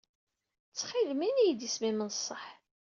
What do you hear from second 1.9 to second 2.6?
n ṣṣeḥ.